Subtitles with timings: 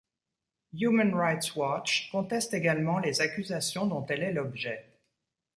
[0.73, 4.89] Human Rights Watch conteste également les accusations dont elle est l'objet.